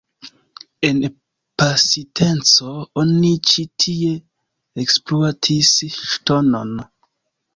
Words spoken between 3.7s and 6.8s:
tie ekspluatis ŝtonon.